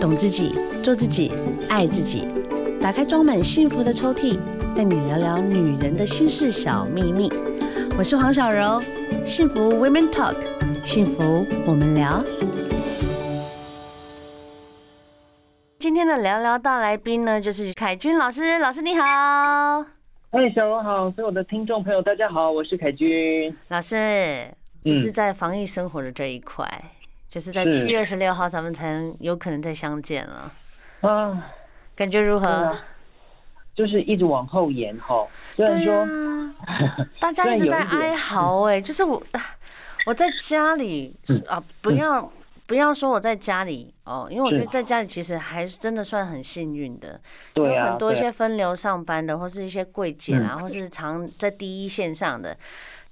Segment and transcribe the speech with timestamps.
[0.00, 1.30] 懂自己，做自己，
[1.68, 2.26] 爱自己。
[2.80, 4.38] 打开装满幸福的抽屉，
[4.74, 7.28] 带你聊聊女人的心事小秘密。
[7.98, 8.80] 我是黄小柔，
[9.26, 10.36] 幸福 Women Talk，
[10.86, 12.18] 幸福我们聊。
[15.78, 18.58] 今天的聊聊大来宾呢，就是凯君老师。
[18.58, 19.04] 老师你好。
[20.32, 24.48] 嗨，小柔好，所有的听众朋友大家好，我是凯君老师。
[24.82, 26.66] 就是在防疫生活的这一块。
[26.82, 26.99] 嗯
[27.30, 30.52] 就是在七月二十六号，咱们才能有可能再相见了。
[31.02, 31.46] 啊，
[31.94, 32.46] 感觉如何？
[32.46, 32.84] 啊、
[33.72, 35.24] 就是一直往后延哈。
[35.54, 36.00] 虽然说，
[36.66, 39.22] 啊、 大家一直在哀嚎哎，就是我
[40.06, 41.14] 我在家里
[41.46, 42.30] 啊，不要
[42.66, 47.20] 不要说我在家里哦，因为我觉得在家里其实还是真的算很幸运的。
[47.54, 52.56] 有很多一些分流上班的，或是一些柜姐啊，或是常在第一线上的。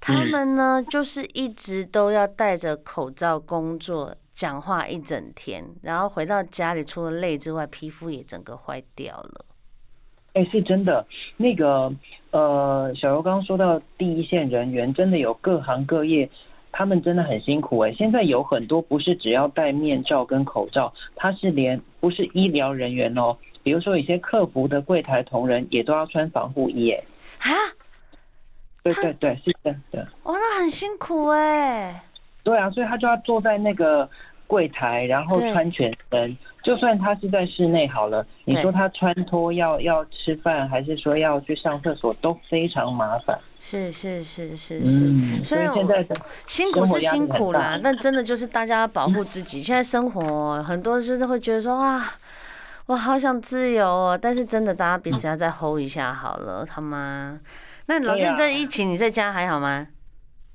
[0.01, 9.45] 他们呢，就是一直都要戴着口罩工作、讲话一整天，然后回到家里，除了累之外，皮肤也整个坏掉了。
[10.33, 11.05] 哎，是真的。
[11.35, 11.91] 那个
[12.31, 16.29] 呃，小柔刚刚说到第一线人员，真的有各行各业，
[16.71, 17.79] 他们真的很辛苦。
[17.79, 26.91] 哎，现在有很多不是只要戴面罩跟口罩，他是连不是医疗人员哦，比如说有些客服的柜台同仁也都要穿防护衣。
[26.91, 27.03] 哎，
[27.51, 27.51] 啊？
[28.83, 30.01] 对对对，是的，对。
[30.23, 32.03] 哦，那很辛苦哎。
[32.43, 34.09] 对啊，所以他就要坐在那个
[34.47, 36.37] 柜台，然后穿全身。
[36.63, 43.37] 就算他是在室内好了，你说他穿脱要要吃饭，还是说要去上厕所，都非常麻烦。
[43.59, 45.05] 是是是是是。
[45.05, 46.15] 嗯，所以现在的
[46.47, 49.61] 辛苦是辛苦啦，但真的就是大家要保护自己。
[49.61, 52.13] 现在生活很多就是会觉得说啊，
[52.87, 57.37] 我好想自由哦，但是真的大家彼此要再 hold 一下好了，他妈。
[57.89, 59.87] 那老师，这疫情你在家还好吗？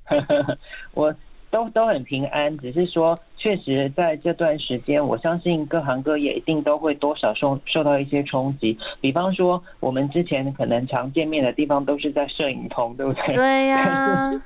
[0.95, 1.13] 我
[1.51, 8.77] 都都很平安，只是说，确实在这段时间，我相信各行各业一定都会多少受受到一些冲击。
[9.01, 13.33] 比方说，我们之前可能常见面的地方都是在摄影棚，对不对？
[13.33, 14.41] 对呀、 啊。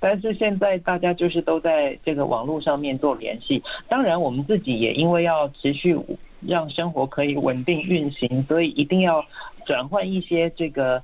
[0.00, 3.62] 但是现在大家就是都在这个网络上面做联系。
[3.88, 5.96] 当然，我们自己也因为要持续
[6.40, 9.24] 让生活可以稳定运行，所以一定要
[9.64, 11.00] 转换一些这个。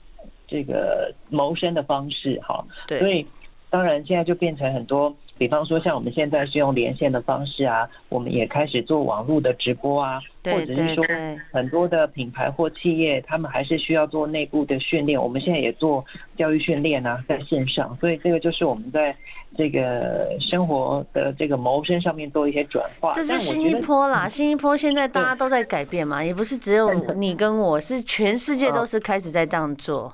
[0.51, 3.25] 这个谋生的方式，哈，对，所以
[3.71, 11.05] 当然现在就变成很多，比方说像我们现在是用连线的方式啊，我们也开始做网络的直播啊，或者是说
[11.53, 16.05] 很多的品牌或企业，他们还是需要做内部的训练，我们现在也做
[16.37, 19.17] 教育训练啊，在线上，所以这个就是我们在
[19.57, 23.13] 这个生活的这个谋生上面做一些转化。
[23.13, 30.13] 这是新一波啦，新一波现在大家都在改变嘛，也不是只有你跟我，是全世界都是开始在这样做。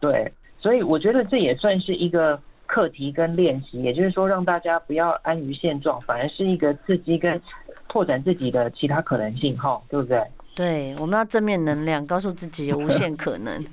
[0.00, 7.40] 对，所以我觉得这也算是一个课题跟练习，也就是说让大家不要安于现状，反而是一个刺激跟
[7.88, 10.22] 拓展自己的其他可能性，哈，对不对？
[10.54, 13.64] 对，我们要正面能量，告诉自己有无限可能。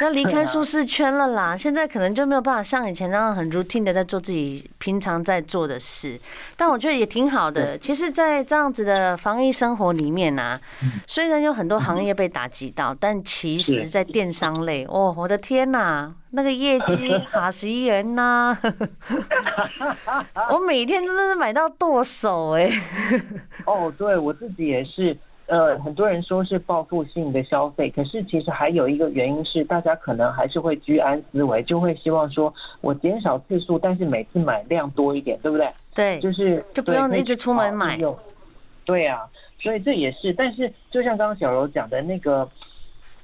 [0.00, 6.18] 要离开舒适圈了啦，现在可能就没有办法像以前那样很 routine 的在做自己平常在做的事，
[6.56, 7.76] 但我觉得也挺好的。
[7.78, 10.58] 其实，在这样子的防疫生活里面啊，
[11.06, 18.56] 虽然有很多行业被打击到，但其实，在电商类，哦，我的天呐，那个业绩哈十元呐，
[20.52, 22.70] 我每天真的是买到剁手哎。
[23.66, 25.16] 哦，对我自己也是。
[25.48, 35.72] 呃，很多人说是报复性的消费，可是其实还有一个原因是，大家可能还是会居安思危，就会希望说我减少次数，但是每次买量多一点，对不对？
[35.94, 37.98] 对，就是就不用一直出门买。
[38.84, 39.26] 对啊，
[39.58, 42.46] 所以这也是，但是就像刚刚小柔讲的那个，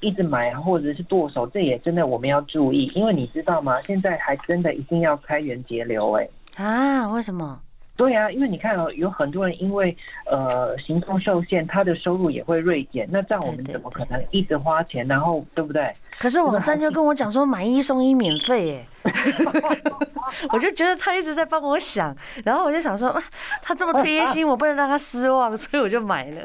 [0.00, 3.82] 一直买啊，或者是剁手，这也真的我们要注意，因为你知道吗？
[3.82, 6.28] 现在还真的一定要开源节流，哎。
[6.56, 7.06] 啊？
[7.08, 7.60] 为什么？
[7.96, 9.96] 对啊，因为你看哦，有很多人因为
[10.26, 13.08] 呃行动受限，他的收入也会锐减。
[13.10, 15.06] 那这样我们怎么可能一直花钱？
[15.06, 15.94] 然后对不对？
[16.18, 18.86] 可是网站就跟我讲说买一送一免费，耶，
[20.52, 23.16] 我就觉得他一直在帮我想，然后我就想说，
[23.62, 26.42] 他这么贴心，我不能让他失望，所以我就买了。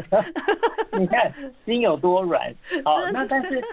[1.00, 1.31] 你看
[1.66, 2.42] 心有多软。
[2.86, 3.63] 好，那但是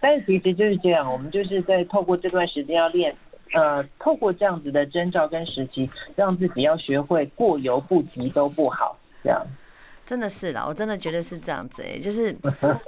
[0.00, 3.14] 但是其实就是这样，我们就是在透过这段时间要练。
[3.52, 9.46] 呃，透过这样子的征兆跟时期，让自己要学会过犹不及都不好，这样。
[10.04, 12.32] 真的是啦，我真的觉得是这样子哎、欸，就是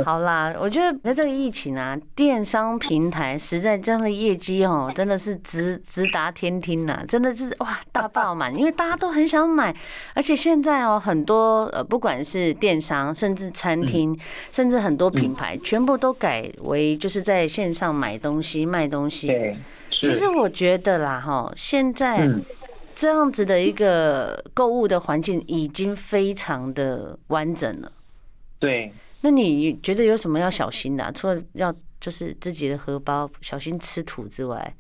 [0.04, 9.74] 好啦， 我觉得在这个疫情啊，电商平台实在这样的业绩哦，真的是直直达天听呐，真的是哇大爆满，因为大家都很想买，
[10.14, 14.16] 而且现在哦很多呃不管是电商，甚至餐厅，
[14.52, 19.26] 甚至很多品牌，全部都改为就是在线上买东西卖东西。
[19.26, 19.56] 对。
[20.00, 22.28] 其实我觉得啦，哈，现在
[22.94, 27.92] 这样子的一个购物的环境已经非常的完整了。
[28.58, 28.92] 对。
[29.20, 31.10] 那你觉得有什么要小心的啊？
[31.10, 34.74] 除了要就是自己的荷包小心吃土之外？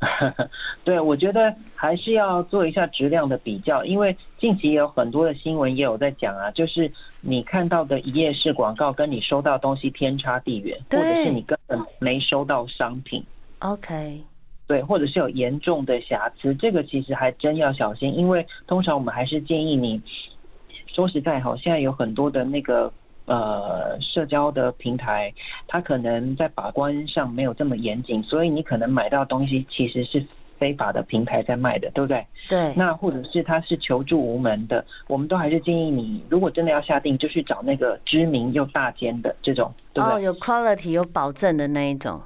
[0.84, 6.90] 对，我觉得还是要做一下质量的比较，因为近期也有很多的新闻也有在讲啊，就是
[7.20, 13.24] 你看到的一页式广告跟你收到东西天差地远，或者是你根本没收到商品。
[13.60, 14.20] OK，
[14.66, 20.00] 对，或者是有严重的瑕疵，这个其实还真要小心，因为通常我们还是建议你，
[20.86, 22.92] 说实在哈，现在有很多的那个。
[23.26, 25.32] 呃，社交的平台，
[25.66, 30.22] 它可能在把关上没有这么严谨，所以你可能买到东西其实是
[30.58, 32.26] 非法的平台在卖的，对不对？
[32.50, 32.74] 对。
[32.76, 40.16] 那或者是它是求助无门的，我们都还是建议你，如果真的要下定，就去找那个知名又大间的这种，对不对？
[40.16, 42.20] 哦，有 quality 有保证的那一种。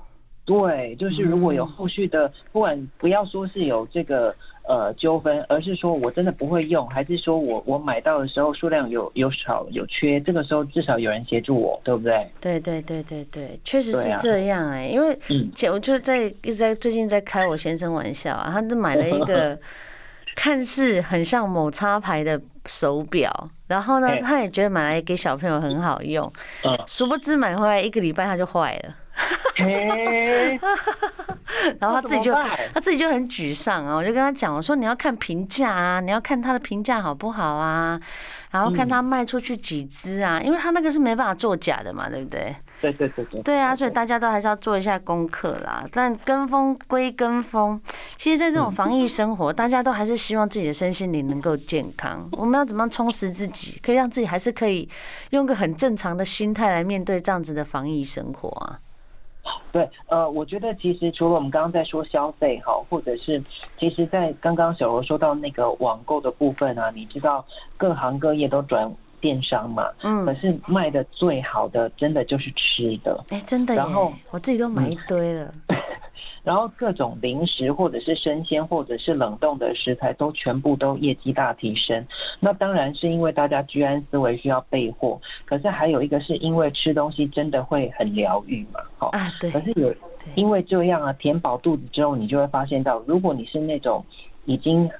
[0.48, 4.34] 对，就是如果有后续的，不管不要说是有这个
[4.66, 12.26] 呃纠纷，而是说我真的不会用，还是说我我买到的时候数量有有少有缺，这个时候至少有人协助我，对不对？
[12.40, 15.18] 对对对对对，确实是这样哎、欸，因为
[15.54, 19.58] 姐我就在一直在最近在开我先生玩笑啊，他就买了一个
[20.34, 23.30] 看似很像某插牌的手表，
[23.66, 26.32] 然后呢，他也觉得买来给小朋友很好用，
[26.86, 28.94] 殊不知买回来一个礼拜他就坏了。
[29.56, 30.58] 嘿，
[31.80, 32.32] 然后他自己就
[32.72, 33.96] 他自己就很沮丧啊！
[33.96, 38.00] 我就跟他讲，我说你要看评价啊，你要看他的评价好不好啊，
[38.52, 42.54] 然后看他卖出去几只啊，因为他那个是没办法作假的嘛，对不对？
[42.80, 43.42] 对对对对。
[43.42, 45.84] 对啊，所以大家都还是要做一下功课啦。
[45.92, 47.80] 但跟风归跟风，
[48.16, 52.28] 其实，在这种防疫生活，大家都还是希望自己的身心灵能够健康。
[52.32, 54.88] 我们要怎么样充实自己，可以让自己还是可以
[55.30, 58.78] 用个很正常的心态来面对这样子的防疫生活啊？
[59.78, 63.40] 对，呃，我觉得其实除了我们刚刚在说消费哈，或者是
[63.78, 67.44] 其实，在刚刚小柔说到那个网购的部分啊，你知道
[67.76, 68.90] 各行各业都转
[69.20, 75.54] 电商嘛，嗯，可是卖的最好的真的就是吃的，哎，真的，然后我自己都买一堆了。
[75.68, 75.76] 嗯
[76.48, 82.02] 然后各种零食或者是生鲜或者是冷冻的食材都全部都业绩大提升，
[82.40, 89.94] 那当然是因为大家居安思危需要备货，可是还有一个是因为吃东西真的会很疗愈嘛，好啊，对，可是有
[90.36, 94.02] 因为这样啊，填饱肚子之后，你就会发现到，如果你是那种
[94.46, 94.90] 已经。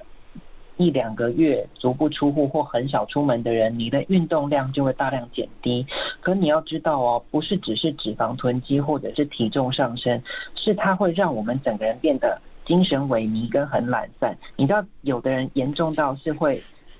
[0.79, 5.85] 一两个月足不出户或很少出门的人，你的运动量就会大量减低。
[6.21, 10.23] 可你要知道哦，不是只是脂肪囤积或者是体重上升，
[10.55, 14.33] 是它会让我们整个人变得精神萎靡跟很懒散。
[14.55, 16.57] 你知道，有的人严重到是会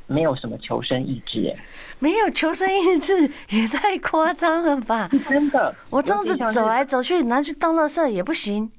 [0.07, 1.55] 没有什么求生意志，哎，
[1.99, 5.09] 没有求生意志也太夸张了吧？
[5.29, 8.69] 真的，我这样子走来走去，拿去当垃圾也不行。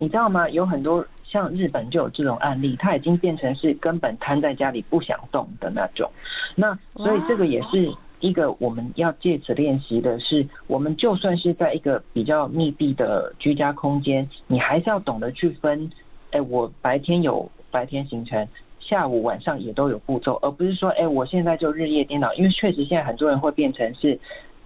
[0.00, 0.50] 你知道吗？
[0.50, 1.06] 有很多。
[1.34, 6.08] 像日本就有这种案例，他已经变成是根本瘫在家里不想动的那种。
[6.54, 15.90] 那所以这个也是一个我们要借此练习的是，我们就算是在一个比较密闭的居家空间，你还是要懂得去分。
[16.30, 18.46] 哎，我白天有白天行程，
[18.78, 22.32] 下午晚上也都有步骤，而不是说，哎，我现在就日夜颠倒。
[22.34, 24.16] 因为确实现在很多人会变成是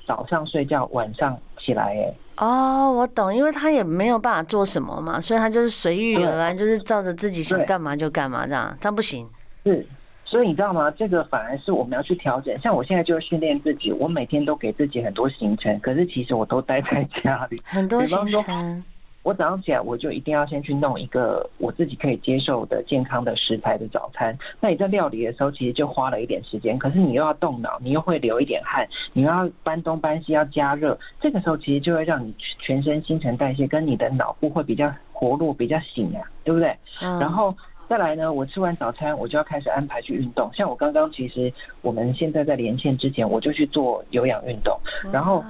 [0.07, 1.39] 早上睡觉，晚上
[1.69, 2.15] 起来，哎。
[2.39, 9.29] 哦，我懂，因为他也没有办法做什么嘛，所以他就是随遇而安，就是照着自己想干嘛就干嘛，这样这样不行。
[9.65, 9.85] 是，
[10.25, 10.91] 所以你知道吗？
[10.93, 12.57] 这个反而是我们要去调整。
[12.61, 18.85] 像我现在就训练自己，我每天都给自己很多行程，可是其实我都待在家里，很多行程。
[19.29, 24.35] 我早上起来，我就一定要先去弄一个我自己可以接受的健康的食材的早餐。
[24.59, 30.99] 那你在料理的时候，其实就花了一点时间，可是你又要动脑，你又会流一点汗，你又要搬东搬西，要加热。
[31.21, 36.75] 这个时候其实就会让你全身新陈代谢跟你的脑部会比较活络，比较醒啊，对不对？
[36.99, 37.55] 然后
[37.87, 40.49] 再来呢，我吃完早餐，我就要开始安排去运动。
[40.55, 44.75] 像我刚刚其实我们现在在连线之前，我就去做有氧运动，
[45.13, 45.45] 然后。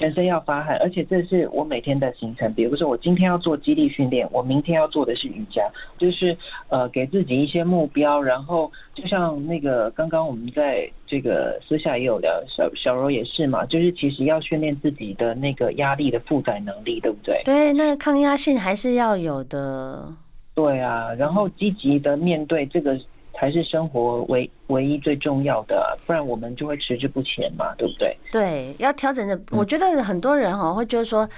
[0.00, 2.50] 全身要发汗，而且这是我每天的行程。
[2.54, 5.62] 比如说，我今天要做肌力训练，我明天要做的是瑜伽，
[5.98, 6.34] 就是
[6.70, 8.18] 呃给自己一些目标。
[8.18, 17.42] 然后就像那个刚刚我们在这个私下也有聊，小小柔也是嘛，就是其实要训练自己的那个压力的负载能力，对不对？
[17.44, 20.10] 对，那个抗压性还是要有的。
[20.54, 22.98] 对啊，然后积极的面对这个。
[23.34, 28.16] 才是生活唯唯一最重要的，不然我们就会迟滞不前嘛，对不对？
[28.30, 29.40] 对，要调整的。
[29.50, 31.28] 我觉得很多人哈会觉得说，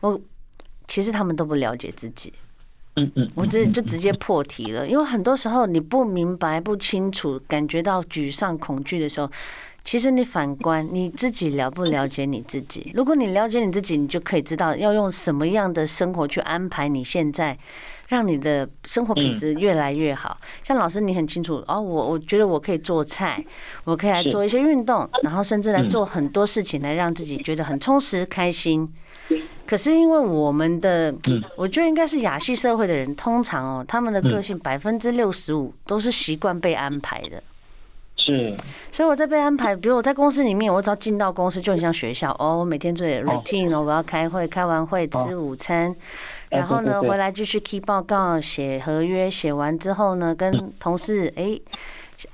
[0.00, 0.20] 我
[0.88, 2.32] 其实他们都不了解自己。
[2.96, 9.30] 嗯嗯，我这就直接破题了，因为很多时候你不明白、不清楚、感觉到沮丧、恐惧的时候，
[9.84, 12.90] 其实你反观你自己了不了解你自己？
[12.94, 17.58] 如果你了解你自己，你就可以知道要用什么样的生活去安排你现在，
[18.08, 20.38] 让你的生活品质越来越好。
[20.62, 23.44] 像老师，你很清楚哦，我我觉得我可以做菜，
[23.84, 28.88] 我可以来做一些运动，然后甚至来做很多事情来让自己觉得很充实、开心。
[29.66, 31.12] 可是因为我们的，
[31.56, 37.42] 我觉得应该是亚系社会的人，通常哦，他们的个性百分之六十五都是习惯被安排的。
[38.24, 38.54] 是，
[38.92, 45.92] 所以我在被安排，比如我在公司里面，我只要进到公司就很像学校哦，我每天做 routine 哦，我要开会，开完会吃午餐，
[46.48, 51.58] 然后呢回来继续 key 报告、写合约，写完之后呢跟同事哎，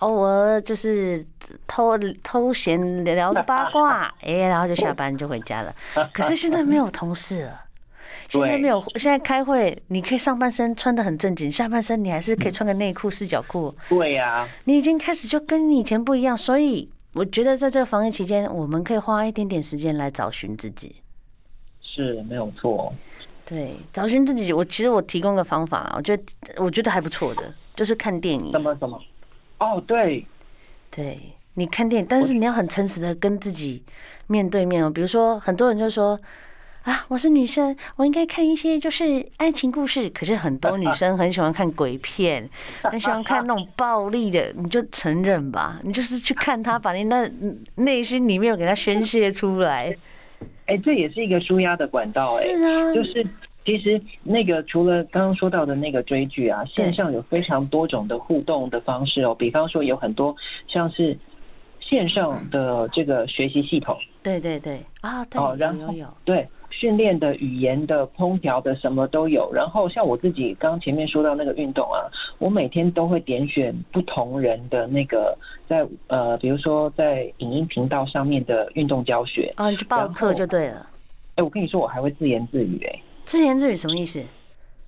[0.00, 1.25] 偶尔就是
[1.66, 5.75] 偷偷闲聊个八卦，哎，然后就下班就回家了。
[6.12, 7.61] 可是现在没有同事了。
[8.28, 13.75] 现在没有，现在开会，你可以上半身穿的很正经，下半身你还是可以穿个内裤、四角裤。
[13.88, 20.97] 对呀，你已经开始就跟你以前不一样，所以我觉得在这个防疫期间，我们可以花一点点时间来找寻自己。
[21.80, 22.92] 是没有错。
[23.47, 26.23] 对，找寻自己，我其实我提供个方法，我觉得
[26.58, 27.42] 我觉得还不错的，
[27.75, 28.52] 就是看电影。
[28.52, 29.00] 什么什么？
[29.58, 30.26] 哦，对，
[30.90, 31.18] 对，
[31.54, 33.82] 你看电影，但是你要很诚实的跟自己
[34.26, 34.90] 面对面哦。
[34.90, 36.20] 比如说，很多人就说。
[36.88, 40.09] 啊，我是女生，我应该看一些就是爱情故事。
[40.09, 42.49] 可是很多女生很喜欢看鬼片，
[42.83, 47.30] 很喜欢看那种暴力的，你就承认吧，你就是去看他，把 你那
[47.76, 49.95] 内心里面给他宣泄出来。
[50.64, 52.45] 哎、欸，这也是一个舒压的管道、欸。
[52.45, 53.26] 哎，是啊，就是
[53.66, 59.35] 其实那个除了刚刚说到的那个追剧啊，线上有非常多种的互动的方式哦。
[59.35, 60.35] 比方说有很多
[60.66, 61.14] 像是
[61.80, 63.95] 线上的这个学习系统。
[64.23, 66.49] 对对对，啊，对，有有有，对。
[66.70, 72.06] 训练的语言的空调的什么都有，然后像我自己刚前面说到那个运动啊，
[72.38, 75.37] 我每天都会点选不同人的那个
[75.68, 80.87] 在呃，比如说在影音频道上面的运动教学啊，你去报课就对了。
[81.37, 83.00] 哎，我跟你说，我还会自言自语哎。
[83.25, 84.22] 自言自语什么意思？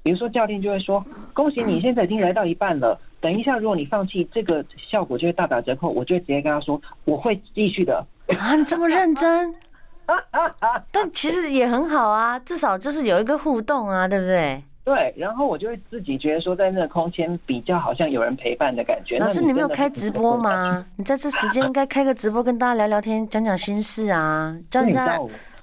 [0.03, 8.05] 比如说教练就会说：“恭喜你现在已经来到一半了，等一下如果你放弃，这个效果就会大打折扣。”我就会直接跟他说：“我会继续的。”
[8.39, 9.55] 啊，你这么认真？
[10.91, 14.63] 但其实也很好啊，至少就是有一个互动啊，对不对？
[14.83, 19.19] 对，然后我就会自己觉得说，在那个空间比较好像有人陪伴的感觉。
[19.19, 20.85] 老师，你没有开直播吗？
[20.97, 25.21] 你在这时间应该开个直播，跟大家聊聊天，讲讲心事啊，教人家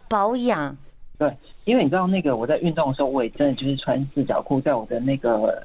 [0.07, 0.77] 保养。
[1.17, 1.35] 对，
[1.65, 5.61] 因为你知道那个我在运动的时候，我也真的就是穿四角裤，在我的那个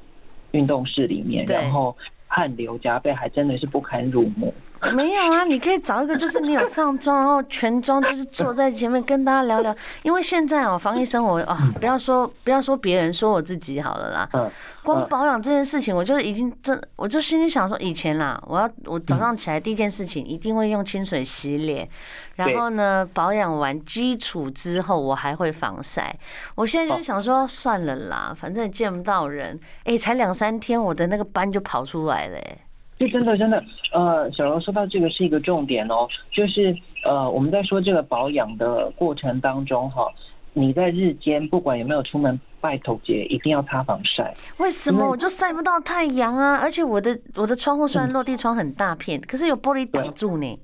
[0.51, 1.95] 运动室里面，然后
[2.27, 4.53] 汗流浃背，还真的是不堪入目。
[4.91, 9.73] 没有啊，你可以找一个，就是你有上妆，然后全妆，就是坐在前面跟大家聊聊。
[10.01, 14.51] 因为现在哦，防疫生活啊，不要说不要说别人，说我自己好了啦。
[14.83, 21.87] 光保养这件事情，我就已经真，我就心里想说，以前啦，我要我早上起来第一件事情一定会用清水洗脸，
[22.35, 26.13] 然后呢保养完基础之后，我还会防晒。
[26.55, 32.57] 我现在就想说，算了啦，反正也见不到人，哎，才两三天，我的那个斑就跑出来了，哎。
[33.03, 40.07] 就真的真的，呃，小柔说到这个是一个重点哦，就是呃，我们在说这个保养的过程当中哈，
[40.53, 44.33] 你在日间不管有没有出门拜头节，一定要擦防晒。
[44.57, 46.55] 为什么我就晒不到太阳啊？
[46.61, 50.59] 而且我的我的窗户虽然落地窗很大片，可是有玻璃挡住呢。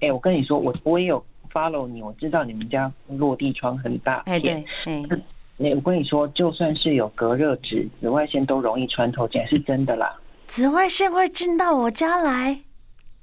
[0.00, 4.36] 哎，我跟你说，我我也有 follow 你，我知道你们家落地窗很大片。
[4.36, 10.14] 哎，对，哎，我跟你说，就算是有隔热纸，紫外线都容易穿透进来，是真的啦。
[10.46, 12.60] 紫外线会进到我家来？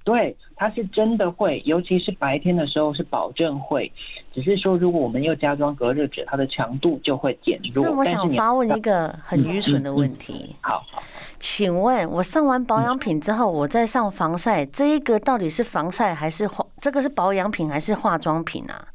[0.04, 3.90] 对，它是真的会，尤其是白天的时候是保证会。
[4.34, 7.86] 只是说，如果我们又加装隔热纸，它的强度就会减弱。
[7.86, 10.34] 那我想发问一个很愚蠢的问题。
[10.34, 11.04] 嗯嗯嗯、好，好，
[11.40, 16.66] 请问我上完保养品之后，我再上防晒，这一个到底是防晒还是化？
[16.82, 18.88] 这个是保养品还是化妆品啊？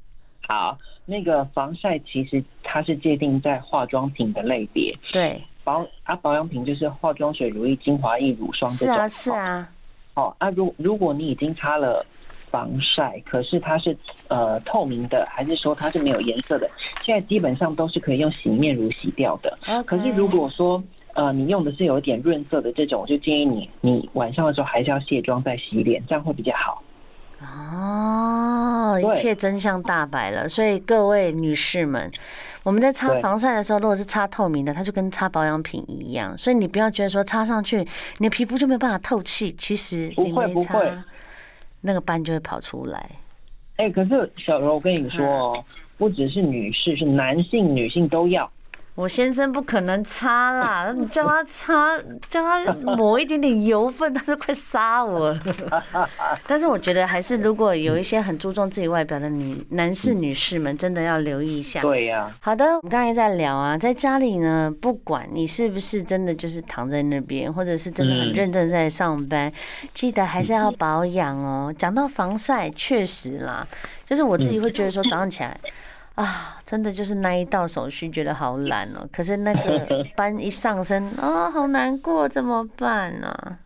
[0.47, 4.95] 好，那个防晒其实它是界定在化妆品的类别。
[5.11, 5.43] 对。
[5.69, 8.95] 保啊，保养品就是化妆水、乳液、精华液、乳霜这种。
[8.95, 9.69] 是啊，是啊。
[10.15, 12.03] 哦，啊，如如果你已经擦了
[12.51, 13.95] 防晒，可是它是
[14.29, 16.67] 呃透明的，还是说它是没有颜色的？
[17.03, 19.59] 现在基本上都是可以用洗面乳洗掉的。
[19.85, 20.83] 可是如果说
[21.13, 26.83] 呃你用的是有一点润色的这种，我就建议你你晚上的时候还是要卸妆再洗脸，这样会比较好。
[27.41, 27.47] 哦，
[28.97, 30.49] 一切真相大白了。
[30.49, 32.09] 所以各位女士们。
[32.65, 36.37] 我们在擦防晒的时候，如果是擦透明的，它就跟擦保养品一样。
[36.37, 37.79] 所以你不要觉得说擦上去，
[38.19, 39.51] 你的皮肤就没有办法透气。
[39.53, 40.79] 其实你没擦，
[41.81, 43.11] 那个斑就会跑出来。
[43.77, 45.65] 哎，可是小柔，我跟你说哦，
[45.97, 48.51] 不只是女士，是男性、女性都要。
[48.99, 51.97] 我先生不可能擦啦，你 叫他擦，
[52.29, 55.39] 叫他抹一点点油分，他都快杀我了。
[56.49, 61.81] 但是我觉得还是，如果有一些很注重自己外表的女男士、女士们，真的要留意一下。
[61.81, 62.29] 对呀。
[62.41, 69.53] 好的，我们刚才在聊啊，在家里呢，不管你是不是真的就是躺在那边，或者是真的很认真在上班，
[69.95, 71.73] 记得还是要保养哦。
[71.79, 73.65] 讲到防晒，确实啦，
[74.05, 75.57] 就是我自己会觉得说，早上起来。
[76.19, 79.09] 啊，真的就是那一道手续，觉得好懒哦。
[79.13, 83.59] 可是那个 班一上身啊、哦，好难过，怎么办呢、啊？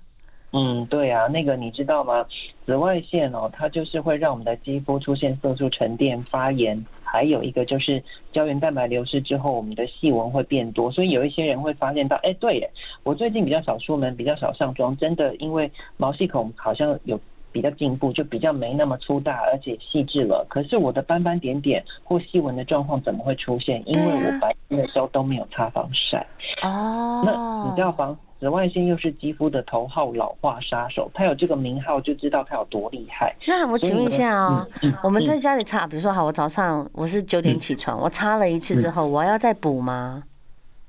[0.53, 2.27] 嗯，对啊，那个你知道吗？
[2.67, 8.05] 紫外线哦，它就是会让我们的肌肤出现色素沉淀、发炎，还有一个就是
[8.35, 10.93] 胶原蛋白流失之后，我们的细纹会变多。
[10.93, 12.71] 所以有一些人会发现到，哎，对耶，
[13.03, 17.19] 我最近比较少出门，比较少上妆，真的因为毛细孔好像有。
[17.53, 20.45] 比较进步，就比较没那么粗大，而且细致了。
[20.49, 23.83] 可是我的斑斑点点或细纹的状况怎么会出现？
[23.87, 26.27] 因为我白天的时候都没有擦防晒。
[26.63, 33.35] 哦，那你知道防紫外线又是肌肤的头号老化杀手，它有这个名号就知道它有多厉害。
[33.47, 40.23] 那我请问一下哦，嗯、我们在家里擦，比如说好，我早上我是九点起床，嗯、我擦了一次之后，我要再补吗？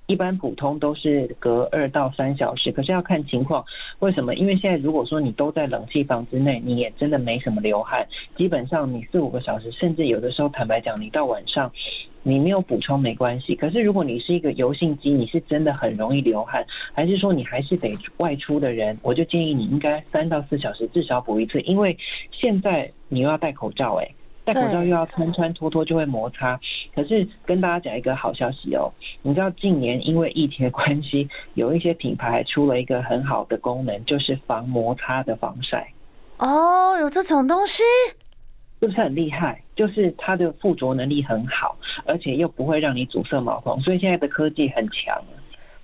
[0.07, 3.63] 一般普通都是隔二到三小时，可是要看情况。
[3.99, 4.35] 为什么？
[4.35, 8.05] 因为现在如果说你都在冷气房之内，你也真的没什么流汗。
[8.35, 11.71] 基本上你四五个小时，甚至有的时候坦白讲，你到晚上
[12.21, 13.55] 你没有补充没关系。
[13.55, 21.61] 可是如果你是一个油性肌，你是真的很容易流汗，还是说你还是得外出的人，我就建议你应该三到四小时至少补一次。
[21.61, 21.97] 因为
[22.29, 26.59] 现在你又要戴口罩，欸，诶，戴口罩又要穿穿脱脱就会摩擦。
[26.95, 35.87] 可是跟大家讲一个好消息哦，你知道近年因为疫情的关系，有一些品牌出了一个很好的功能，就是防摩擦的防晒。
[36.37, 37.83] 哦，有这种东西，
[38.81, 39.61] 是不是很厉害？
[39.75, 45.19] 就是它的附着能力很好，而且又不会让你阻塞毛孔，所以现在的科技很强。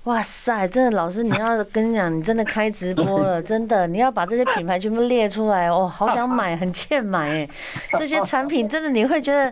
[0.06, 7.50] 哇塞，真的老师，你要跟你讲，你真的开直播了， 真的，你要把这些品牌全部列出来哦，好想买，很欠买哎，
[8.00, 9.52] 这些产品真的你会觉得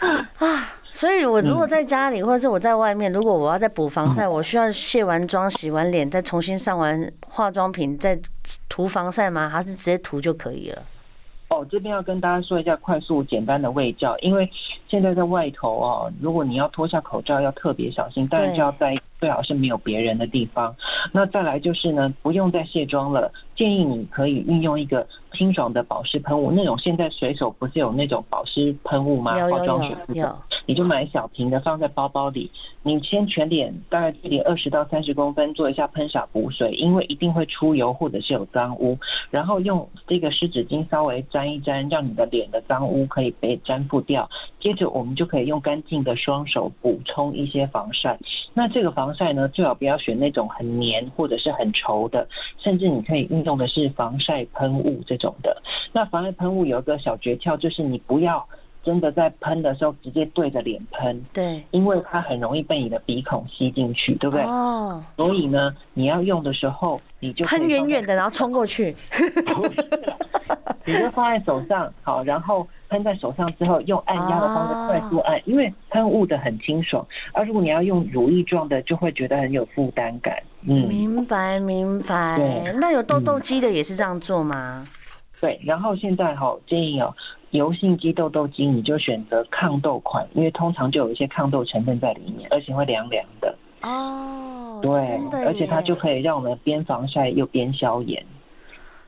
[0.38, 0.72] 啊。
[0.90, 8.18] 所以，我如果在家里，或者是我在外面，如果我要再补防晒，我需要卸完妆、洗完脸，再重新上完化妆品，再
[8.66, 9.46] 涂防晒吗？
[9.46, 10.82] 还是直接涂就可以了？
[11.48, 14.50] 哦，这边要跟大家说一下快速简单的卫教，因为
[14.88, 20.72] 现在在外头哦，如果你要脱下口罩，要特别小心，当然就要在最好是没有别人的地方。
[21.12, 25.04] 那再来就是呢，不用再卸妆了，建议你可以运用一个
[25.36, 29.32] 清爽的保湿喷雾，那种现在随手不是有那种保湿喷雾吗？
[29.50, 30.34] 化妆水有。
[30.68, 32.50] 你就买小瓶的放在包包里，
[32.82, 38.98] 你先全脸大概距离二十到三十公分做一下喷洒补水，因为一定会出油或者是有脏污，
[39.30, 44.28] 然后用这个湿纸巾稍微沾一沾，让你的脸的脏污可以被粘附掉。
[44.58, 48.18] 接着我们就可以用干净的双手补充一些防晒。
[48.52, 52.26] 那这个防晒呢，最好不要选那种很黏或者是很稠的，
[52.58, 55.62] 甚至你可以运用的是防晒喷雾这种的。
[55.92, 58.46] 那防晒喷雾有一个小诀窍，就是你不要。
[58.84, 64.44] 真的在喷的时候直接对着脸喷，对，因为它很容易被你的鼻孔吸进去，对不对？
[64.44, 65.04] 哦。
[65.16, 68.94] 所以呢，你要用的时候，你就喷远远的，然后冲过去。
[70.86, 77.04] 你就放在手上，好，然后喷在手上之后，用按压的方式快速按，因为喷雾的很清爽。
[77.32, 80.40] 而如果你要用乳液状的，就会觉得很有负担感。
[80.62, 82.36] 嗯，明白明白。
[82.36, 84.86] 对，那有痘痘肌的也是这样做吗？
[85.40, 87.14] 对，然后现在好建议哦。
[87.50, 93.56] 油性肌、痘痘肌，你就选择抗痘款，因为通常就有一些抗痘成分在里面，而且会凉凉的。
[93.82, 98.22] 哦，对，而且它就可以让我们边防晒又边消炎。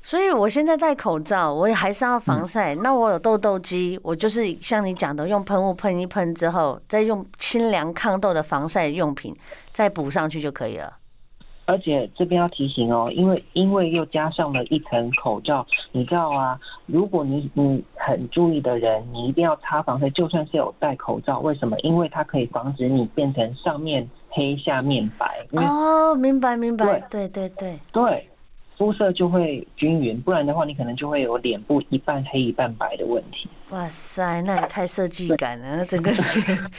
[0.01, 2.75] 所以我现在戴口罩，我也还是要防晒。
[2.77, 9.35] 嗯、那我有痘痘肌，我就是像你讲的，用喷雾喷一喷之后，再用清凉抗痘的防晒用品
[9.73, 10.97] 再补上去就可以了。
[11.69, 21.79] 而且这边要提醒哦，因为因为又加上了一层口罩，你知道啊，如果你你很注意的人，你一定要擦防晒，就算是有戴口罩，为什么？
[21.81, 25.47] 因为它可以防止你变成上面黑下面白。
[25.53, 27.79] 哦，明白明白，对对对对。
[27.93, 28.29] 对。
[28.79, 33.49] 肤色就会均匀，不然的话，你可能就会有脸部一半黑一半白的问题。
[33.71, 36.71] 哇塞，那也太设计感了，那整个脸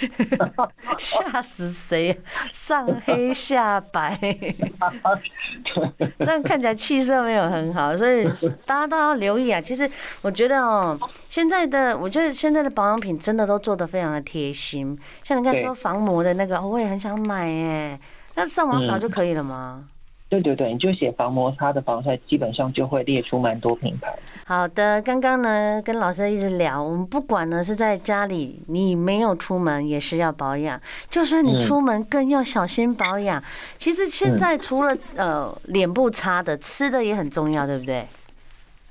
[0.97, 2.17] 吓死谁？
[2.51, 4.17] 上黑下白，
[6.19, 8.25] 这样看起来气色没有很好，所以
[8.65, 9.61] 大家都要留意啊。
[9.61, 9.89] 其实
[10.21, 10.97] 我觉得哦，
[11.29, 17.99] 现在的我觉得现在的保养品真的都做的非常的贴心，像你刚才说防磨的那个，我也很想买哎，
[18.35, 19.85] 那上网找就可以了吗？
[20.29, 24.07] 对对对，你就写防摩擦的防晒，基本上就会列出蛮多品牌。
[24.45, 33.41] 好的，刚刚呢跟老师一直聊，我们不管呢是在家里，你没有出门也是要保养，就算你出门更要小心保养。
[33.41, 33.43] 嗯、
[33.75, 38.07] 其实现在除了呃脸部擦的，吃的也很重要，对不对？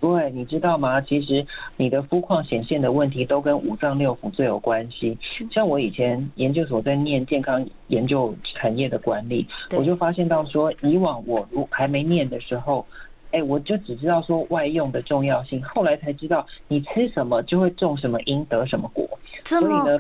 [0.01, 1.01] 对，你知道吗？
[1.01, 1.45] 其实
[1.77, 5.19] 你的肤况显现的问题都跟五脏六腑最有关系。
[5.53, 12.87] 像我以前研究所在念健康研究产业的管理，我就发现到说，以往我如还没念的时候，
[13.33, 19.05] 哎，我就只知道说外用的重要性，后来才知道你吃什么就会种什么因得什么果。
[19.45, 19.99] 所以呢，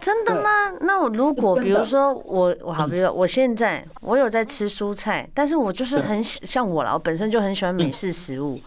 [0.00, 0.48] 真的吗？
[0.80, 8.60] 那我如果比如说我我好，比如说我现在我有在吃蔬菜，但是我就是很喜像我啦，我本身就很喜欢美式食物。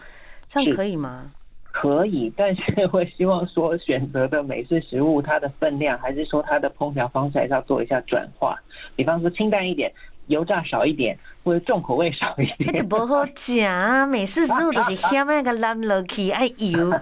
[0.48, 1.30] 这样可以吗？
[1.72, 8.56] 可以，但是我希望说选择的美式食物，它的分量还是说它的烹调方式还是要做一下转化。
[8.94, 9.92] 比方说清淡一点，
[10.28, 12.70] 油炸少一点，或者重口味少一点。
[12.78, 16.92] 那不好讲，美式食物都是下面那个蓝落去爱油。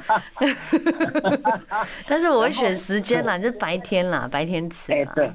[2.08, 4.90] 但是我会选时间啦，就是白天啦，白天吃。
[4.92, 5.30] 哎，对。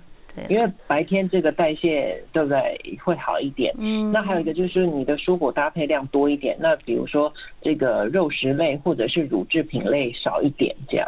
[0.50, 3.74] 因为白天这个代谢对不对会好一点？
[3.78, 6.56] 嗯，那还有一个就是你的蔬果搭配量多一点。
[6.60, 11.08] 那比如说这个肉食类或者是乳制品类少一点，这样。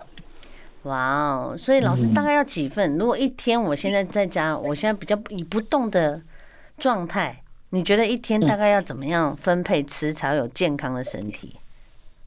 [0.83, 2.97] 哇哦，所以老师大概要几份？
[2.97, 6.21] 如果一天我现在在家，我现在比较以不动的
[6.77, 11.57] 状态，你觉得一天大概要怎么样分配吃才会有健康的身体？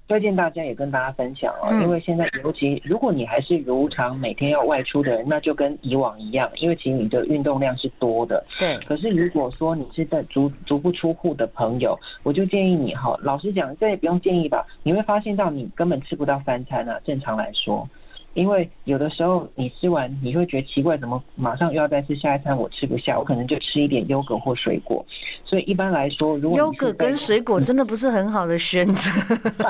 [0.09, 8.45] 推荐大家也跟大家分享哦，因为现在尤其如果你还是如常每天要外出的人，那就跟以往一样，因为其实你的运动量是多的。
[8.59, 8.77] 对。
[8.87, 17.89] 可是如果说你是在足足不出户的朋友，我就建议你哈，老实讲，这也不用建议吧，你会发现到你根本吃不到三餐啊，正常来说。
[18.35, 22.57] 因为有的时候你吃完，你会觉得奇怪，怎么马上又要再吃下一餐？
[22.57, 25.05] 我吃不下，我可能就吃一点优格或水果。
[25.45, 29.11] 所以一般来说，如果优格跟水果真的不是很好的选择，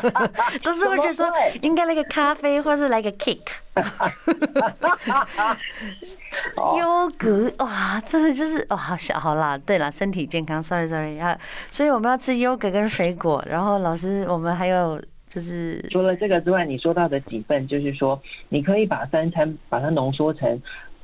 [0.63, 1.27] 都是会觉得说
[1.61, 3.39] 应该来个咖啡，或是来个 cake。
[6.79, 9.59] 优格哇，真的就是哇，好小好啦。
[9.59, 11.37] 对了，身体健康，sorry sorry 啊。
[11.71, 15.03] 所以我们要吃优格跟水果，然后老师，我们还有。
[15.33, 20.61] 就是除了这个之外，你说到的几份，就是说你可以把三餐把它浓缩成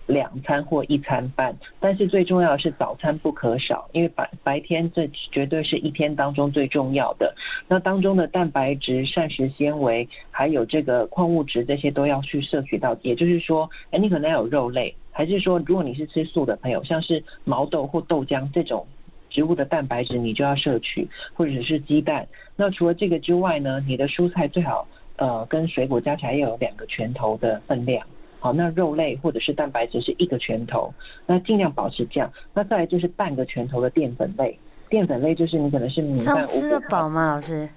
[0.07, 7.35] 两餐或一餐半，但是最重要的是早餐不可少，因为白白天这绝对是一天当中最重要的。
[7.67, 12.95] 那当中的蛋白质、膳食纤维，还有这个矿物质，这些都要去摄取到。
[13.01, 18.87] 也就是说，哎，你可能要有肉类，还是说如果你是吃素的朋友，像是毛豆或豆浆这种。
[19.31, 22.27] 植物的蛋白质你就要摄取，或者是鸡蛋。
[22.57, 24.87] 那除了这个之外呢，你的蔬菜最好
[25.17, 28.07] 呃跟水果加起来要有两个拳头的分量。
[28.41, 30.95] 好，那肉类或者是蛋白质是一个拳头，
[31.27, 32.33] 那尽量保持这样。
[32.55, 34.57] 那再来就是半个拳头的淀粉类，
[34.89, 36.47] 淀粉类就是你可能是米饭。
[36.47, 37.69] 吃得饱吗，老师？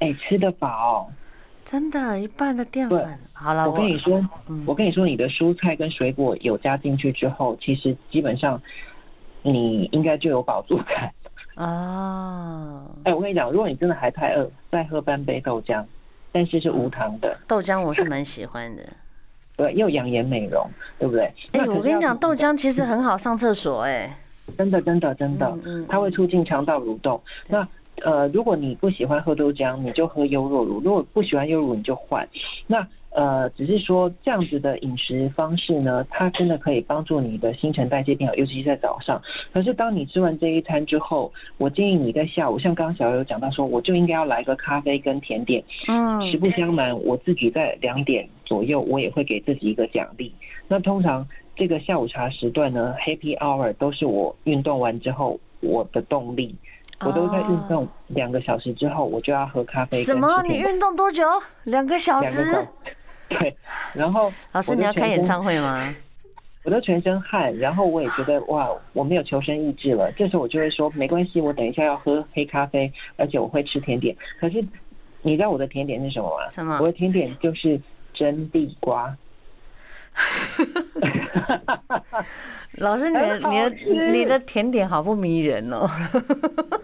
[0.00, 1.08] 哎、欸，吃得饱，
[1.64, 3.18] 真的，一半的淀粉。
[3.32, 4.20] 好了，我跟你说，
[4.66, 8.60] 我跟你说，你的蔬菜跟水果有加进去之后，其实基本上。
[9.44, 11.12] 你应该就有饱足感
[11.56, 12.82] 哦。
[13.04, 15.84] 哎，我跟你讲，如果你真的还太饿，再喝半杯豆浆，
[16.32, 18.82] 但是是无糖的豆浆，我是蛮喜欢的。
[19.56, 21.24] 对，又养颜美容，对不对？
[21.52, 24.18] 哎、欸，我跟你讲，豆浆其实很好上厕所、欸，哎，
[24.58, 27.20] 真的，真的，真的，嗯它会促进肠道蠕动。
[27.46, 27.64] 那
[28.02, 32.28] 呃，如果你不喜欢喝豆浆，你就喝优酪乳；如果不喜欢优酪乳，你就换。
[32.66, 39.22] 那呃，只是说这样子的饮食方式呢，它真的可以帮助你的新陈代谢变好，尤其是在早上。
[39.52, 45.62] 可是当你吃完这一餐之后，我建议你在下午，像刚刚小姚有讲到说，我就应该要来个咖啡跟甜点。
[45.86, 50.34] 嗯，实不相瞒，我自己在两点左右，我也会给自己一个奖励。
[50.66, 51.24] 那通常
[51.54, 56.54] 这个下午茶时段呢，Happy Hour 都是我运动完之后我的动力。
[57.00, 59.98] 我都在运动两个小时之后，我就要喝咖啡。
[59.98, 60.42] 什么？
[60.48, 61.22] 你运动多久？
[61.64, 62.66] 两个小时。
[63.38, 63.54] 对，
[63.94, 65.78] 然后老师，你要开演唱会吗？
[66.64, 70.10] 我都全身汗，然后我也觉得哇，我没有求生意志了。
[70.16, 74.16] 这时候我就会说，没关系，我等一下要喝黑咖啡，而且我会吃甜点。
[74.40, 74.64] 可是
[75.20, 76.48] 你知道我的甜点是什么吗？
[76.48, 76.78] 什么？
[76.80, 77.78] 我的甜点就是
[78.14, 79.14] 蒸地瓜。
[82.78, 83.68] 老师，你的你的
[84.12, 85.86] 你的甜点好不迷人哦。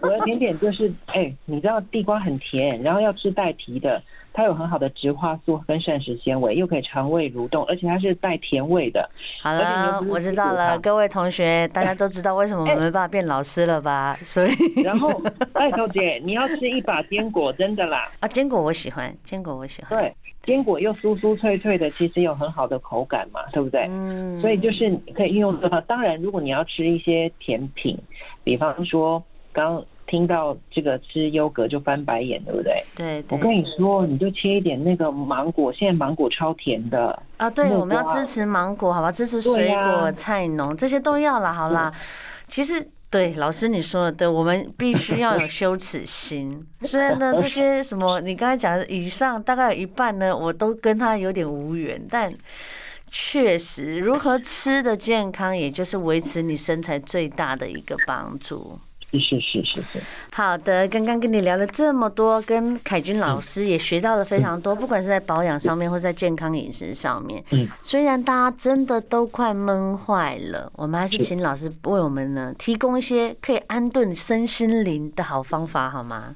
[0.01, 3.99] 我的甜点就是，哎、欸，你知道地瓜很甜，然后要吃带皮的，
[4.33, 9.09] 它有很好的植化素跟膳食纤维，又可以肠胃蠕动，而且它是带甜味的。
[9.43, 14.17] 好了，我知道了，各位同学，大家都知道为什么我们没办法变老师了吧？
[14.23, 15.21] 所以，然后，
[15.53, 18.09] 拜托姐，你要吃一把坚果，真的啦。
[18.21, 19.99] 啊，坚果我喜欢，坚果我喜欢。
[19.99, 20.13] 对，
[20.43, 23.85] 坚果又酥酥脆脆的，其实有很好的口感嘛，对不对？
[23.89, 24.39] 嗯。
[24.39, 27.97] 所以就是可以运用的话，当然，如果你要吃一些甜品，
[28.43, 29.83] 比方说刚。
[30.11, 32.83] 听到这个吃优格就翻白眼，对不对？
[32.97, 37.49] 对，我跟你说，你就切一点那个芒果，现在芒果超甜的啊！
[37.49, 39.09] 对，我们要支持芒果，好吧？
[39.09, 41.89] 支持水果、菜农这些都要了，好啦。
[42.49, 46.61] 其实，对老师你说的，对，我们必须要有羞耻心。
[46.83, 52.31] 虽然呢，这些什么你刚才讲的以上大概有一半呢，我都跟他有点无缘，但。
[53.13, 58.79] 确实，如何吃的健康，也就是维持你身材最大的一个帮助。
[59.11, 59.99] 是是是是是。
[60.31, 67.43] 好的，刚刚跟你聊了这么多，跟凯军老师也学到了非常多，不管是在保养上面，或在健康饮食上面。
[67.51, 67.67] 嗯。
[67.81, 76.35] 虽然大家真的都快闷坏了，我们还是请老师为我们呢提供一些可以安顿身心灵的好方法，好吗？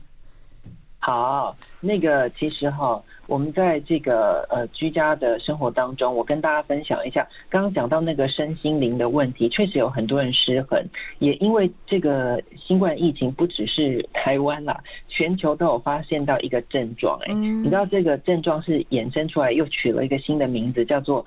[0.99, 3.01] 好，那个其实哈。
[3.27, 10.83] 我们在这个呃居家的生活当中，我跟大家分享一下，刚刚讲到那个身心灵的问题，确实有很多人失衡，
[11.19, 21.25] 也因为这个新冠疫情不只是台湾啦，全球都有发现到一个症状，哎，你知道这个症状是衍生出来又取了一个新的名字，叫做。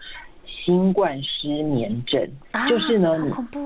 [0.68, 2.28] 新冠失眠症，
[2.68, 3.16] 就是呢，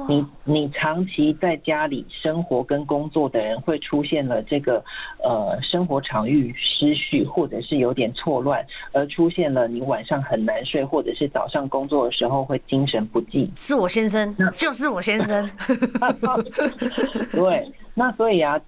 [0.08, 4.76] 你你你长期在家里生活跟工作的人，会出现了这个
[5.20, 13.50] 呃生活场域失序，或者是有点错乱，而出现了你晚上很难睡，或者是早上工作的时候会精神不济。
[13.56, 15.50] 是我先生，就是我先生。
[17.32, 18.60] 对，那所以啊。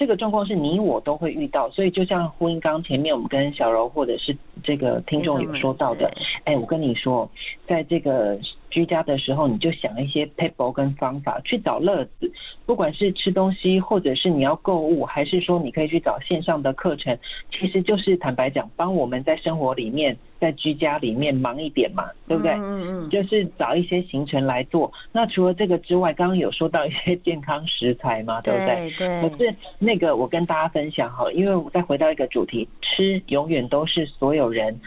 [0.00, 4.34] 这个状况是你我都会遇到，所以就像呼应刚前面我们跟小柔或者是
[4.64, 6.10] 这个听众有说到的，
[6.44, 7.30] 哎，我跟你说，
[7.68, 8.38] 在这个。
[8.70, 12.32] 居家的时候，你就想一些撇步跟方法去找乐子，
[12.64, 17.16] 不管是吃东西，或者是你要购物，还是说你可以去找线上的课程，
[17.50, 22.52] 其实就是坦白讲，帮我们在生活里面，在居家里面忙一点嘛，对不对？
[22.52, 23.10] 嗯嗯。
[23.10, 24.90] 就是找一些行程来做。
[25.12, 28.90] 那除了这个之外，刚刚有说到一些健康食材嘛，对不对？
[28.96, 29.28] 对。
[29.28, 34.80] 可是那个我跟大家分享哈，因为我再回到一个主题，吃永远都是所有人。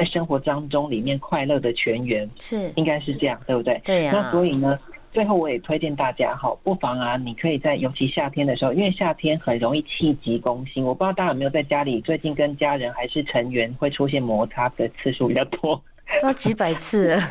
[0.00, 3.78] 在生活当中，里面快乐的全员是应该是这样，对不对？
[3.84, 4.12] 对呀。
[4.14, 4.78] 那所以呢，
[5.12, 10.82] 最后我也推荐大家哈，不妨啊，你可以在尤其夏天的时候，因为夏天很容易气急攻心。
[10.82, 15.78] 我不知道大家有没有在家里最近跟家人还是成员会出现摩擦的次数比较多。
[16.22, 17.22] 那几百次了，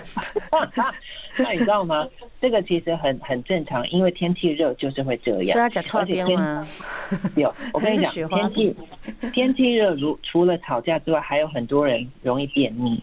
[1.44, 2.08] 那你知道吗？
[2.42, 5.46] 这个其实很很正常，因为天气热就是会这样。
[5.46, 6.68] 所以要讲错边吗？
[7.36, 8.76] 有， 我跟你讲，天气
[9.34, 13.02] 天气热，如除了吵架之外，还有很多人容易便秘。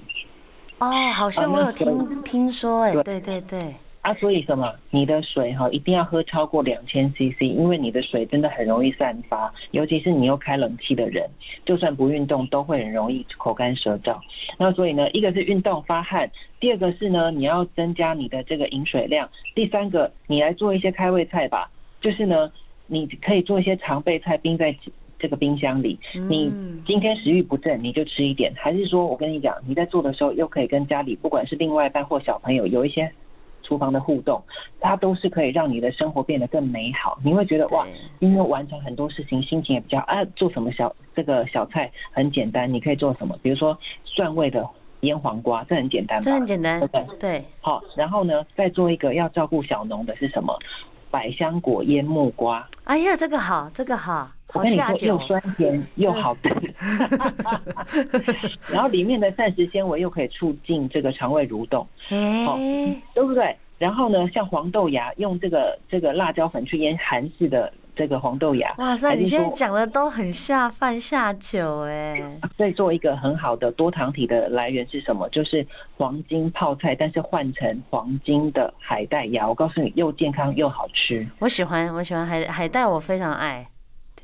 [0.78, 3.74] 哦，好像我有听听说，哎，对对对。
[4.06, 4.72] 啊，所以什么？
[4.90, 11.28] 你的水哈一定要喝超过两千 CC，因为你的水真的很容易散发，尤其是你又开冷气的人，
[11.64, 14.16] 就算不运动都会很容易口干舌燥。
[14.56, 21.68] 那所以呢，一个是运动发汗，第二个是呢，你要增加你的这个饮水量，第三个你来做一些开胃菜吧，
[22.00, 22.52] 就是呢，
[22.86, 24.72] 你可以做一些常备菜冰在
[25.18, 25.98] 这个冰箱里。
[26.28, 26.48] 你
[26.86, 33.10] 今天食欲不振，你就吃一点，还是说我跟你讲，你在做的时候又可以跟家里不管是另外一半或小朋友有一些。
[33.66, 34.40] 厨房的互动，
[34.80, 37.18] 它都是可以让你的生活变得更美好。
[37.24, 37.84] 你会觉得哇，
[38.20, 40.24] 因为完成很多事情，心情也比较啊。
[40.36, 43.36] 做什么小这个小菜很简单，你可以做什么？
[43.42, 44.64] 比如说蒜味的
[45.00, 46.24] 腌黄瓜，这很简单吧？
[46.24, 47.06] 这很简单，对对？
[47.18, 47.44] 对。
[47.60, 50.56] 好，然后呢，再做一个要照顾小农的是什么？
[51.10, 52.68] 百香果腌木瓜。
[52.84, 56.74] 哎呀，这个好，这个好，我跟你说，又酸甜又好吃。
[58.72, 61.86] 然后里面的膳食纤维又可以促进这个肠胃蠕动，
[62.46, 62.56] 好，
[63.14, 63.56] 对不对？
[63.78, 68.72] 然后呢，像黄豆芽，用这个这个辣椒粉去腌韩式的这个黄豆芽。
[68.78, 72.18] 哇塞，你现在讲的都很下饭下酒哎。
[72.56, 75.28] 再做一个很好的多糖体的来源是什么？
[75.28, 75.66] 就是
[75.98, 79.46] 黄金泡菜，但是换成黄金的海带芽。
[79.46, 81.26] 我告诉你，又健康又好吃。
[81.38, 83.66] 我喜欢，我喜欢海海带，我非常爱。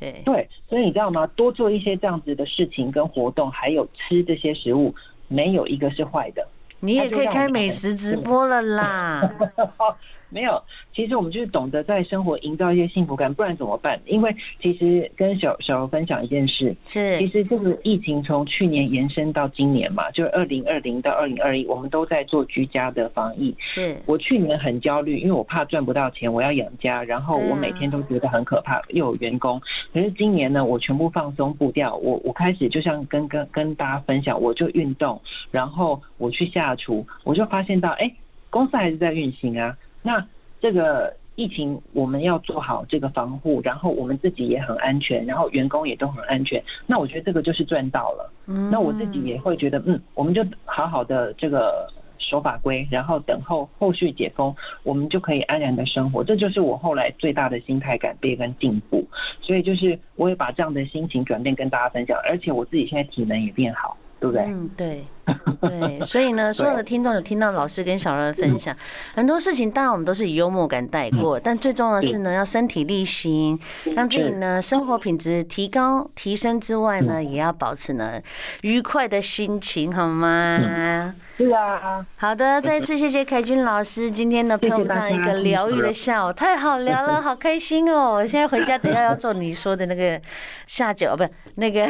[0.03, 1.27] 对对，所以你知道吗？
[1.37, 4.93] 多做一些这样子的事情跟活动，还有吃这些食物，
[5.29, 6.45] 没有一个是坏的。
[6.81, 9.33] 你也可以开美食直播了啦。
[10.33, 10.61] 没有，
[10.95, 14.01] 其实我们就是懂得在生活营造一些幸福感，不然怎么办？
[14.07, 23.55] 因为其实跟小小柔分享一件事，是其实这个疫情从去年延伸到今年嘛，就是二零二零到二零二一，我们都在做居家的防疫。
[23.61, 29.61] 是我去年很焦虑，因为我怕赚不到钱，我要养家，然后我每天都觉得很可怕，又有员工。
[29.93, 38.11] 可是今年呢，我全部放松步调，我我开始就像跟跟跟大家分享，我就运动，然后我去下厨，我就发现到，哎，
[38.51, 39.77] 公司还是在运行啊。
[40.03, 40.27] 那
[40.61, 46.63] 这个疫情，我们要做好这个防护，然后我们自己也很安全，然后员工也都很安全。
[46.87, 48.31] 那我觉得这个就是赚到了。
[48.47, 51.89] 嗯那我自己也会觉得，嗯，我们就好好的这个
[52.19, 56.23] 守法规，然后等候后续解封，我们就可以安然的生活。
[56.23, 59.03] 这就是我后来最大的心态改变跟进步。
[59.41, 63.97] 所以就是我也把这样的心情转变跟大家分享，而且我自己现在体能也变好。
[64.21, 64.45] 对不对？
[64.45, 65.05] 嗯，对，
[65.61, 68.77] 对，所以呢， 所有的听众有听到老师跟小柔的分享，
[69.15, 73.59] 很多事情当然我们都是以幽默感带过，但最重要的是呢，要身体力行，
[73.95, 78.21] 让自己呢生活品质提高提升之外呢，也要保持呢
[78.63, 81.15] 愉快的心情，好吗？
[81.37, 82.05] 是啊。
[82.17, 88.15] 好的，再一次谢谢凯君老师今天呢陪我们这样一个疗愈的下午，太好聊了， 好开心哦！
[88.15, 90.21] 我现在回家等下要做你说的那个
[90.67, 91.89] 下酒，不是那个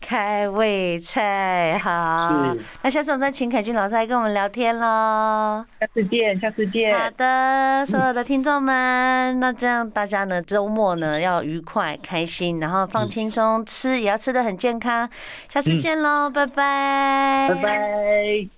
[0.00, 0.46] 开。
[0.46, 5.64] 胃菜好，那下次我们再请凯君老师来跟我们聊天喽。
[5.80, 6.98] 下次见，下次见。
[6.98, 15.08] 好的，所有的听众们，那这样大家呢，周末呢要愉快开心，然后放轻松，吃也要吃得很健康。
[15.48, 18.56] 下次见喽，拜拜，拜拜。